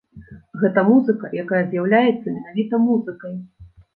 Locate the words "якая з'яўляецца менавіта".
1.43-2.81